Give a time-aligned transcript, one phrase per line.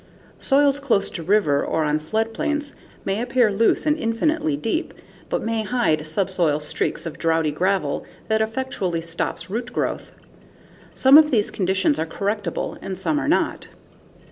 [0.39, 2.73] Soils close to rivers or on floodplains
[3.05, 4.95] may appear loose and infinitely deep
[5.29, 10.11] but may hide subsoil streaks of droughty gravel that effectively stops root growth.
[10.95, 13.67] Some of these conditions are correctable and some are not.